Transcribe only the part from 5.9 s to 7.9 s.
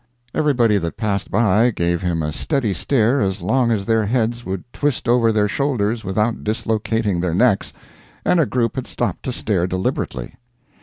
without dislocating their necks,